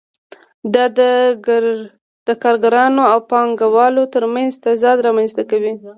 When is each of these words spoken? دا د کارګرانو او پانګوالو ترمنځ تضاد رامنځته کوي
دا 0.73 0.85
د 0.97 2.29
کارګرانو 2.43 3.03
او 3.11 3.19
پانګوالو 3.31 4.03
ترمنځ 4.13 4.51
تضاد 4.65 4.97
رامنځته 5.07 5.43
کوي 5.51 5.73